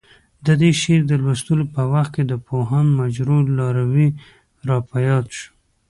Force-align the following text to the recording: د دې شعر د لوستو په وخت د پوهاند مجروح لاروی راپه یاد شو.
د 0.45 0.47
دې 0.61 0.71
شعر 0.81 1.01
د 1.07 1.13
لوستو 1.23 1.53
په 1.75 1.81
وخت 1.93 2.13
د 2.25 2.33
پوهاند 2.47 2.89
مجروح 2.99 3.41
لاروی 3.57 4.07
راپه 4.67 4.97
یاد 5.07 5.25
شو. 5.37 5.47